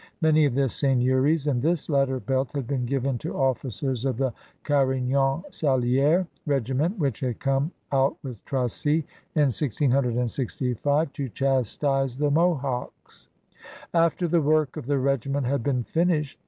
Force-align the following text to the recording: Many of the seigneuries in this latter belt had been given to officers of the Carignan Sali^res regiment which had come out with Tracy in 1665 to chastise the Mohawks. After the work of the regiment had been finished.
Many 0.19 0.45
of 0.45 0.55
the 0.55 0.67
seigneuries 0.67 1.45
in 1.45 1.61
this 1.61 1.87
latter 1.87 2.19
belt 2.19 2.53
had 2.55 2.65
been 2.65 2.87
given 2.87 3.19
to 3.19 3.37
officers 3.37 4.03
of 4.03 4.17
the 4.17 4.33
Carignan 4.63 5.43
Sali^res 5.51 6.25
regiment 6.47 6.97
which 6.97 7.19
had 7.19 7.39
come 7.39 7.71
out 7.91 8.17
with 8.23 8.43
Tracy 8.43 9.05
in 9.35 9.49
1665 9.53 11.13
to 11.13 11.29
chastise 11.29 12.17
the 12.17 12.31
Mohawks. 12.31 13.29
After 13.93 14.27
the 14.27 14.41
work 14.41 14.75
of 14.75 14.87
the 14.87 14.97
regiment 14.97 15.45
had 15.45 15.61
been 15.61 15.83
finished. 15.83 16.39